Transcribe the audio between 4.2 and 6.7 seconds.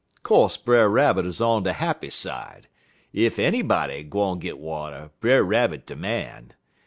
git water Brer Rabbit de man.